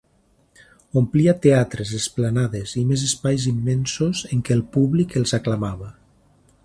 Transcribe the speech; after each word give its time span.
Omplia 1.01 1.35
teatres, 1.43 1.91
esplanades 1.99 2.73
i 2.81 2.85
més 2.93 3.03
espais 3.09 3.45
immensos 3.53 4.25
en 4.37 4.43
què 4.49 4.57
el 4.59 4.65
públic 4.79 5.19
els 5.23 5.37
aclamava. 5.41 5.93